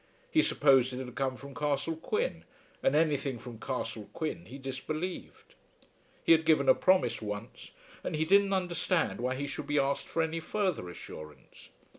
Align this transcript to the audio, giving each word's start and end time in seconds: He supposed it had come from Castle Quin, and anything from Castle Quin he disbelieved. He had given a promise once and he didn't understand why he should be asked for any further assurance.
He 0.31 0.41
supposed 0.41 0.93
it 0.93 0.97
had 1.05 1.13
come 1.13 1.37
from 1.37 1.53
Castle 1.53 1.95
Quin, 1.95 2.43
and 2.81 2.95
anything 2.95 3.37
from 3.37 3.59
Castle 3.59 4.09
Quin 4.13 4.45
he 4.47 4.57
disbelieved. 4.57 5.53
He 6.23 6.31
had 6.31 6.43
given 6.43 6.67
a 6.67 6.73
promise 6.73 7.21
once 7.21 7.69
and 8.03 8.15
he 8.15 8.25
didn't 8.25 8.51
understand 8.51 9.21
why 9.21 9.35
he 9.35 9.45
should 9.45 9.67
be 9.67 9.77
asked 9.77 10.07
for 10.07 10.23
any 10.23 10.39
further 10.39 10.89
assurance. 10.89 11.69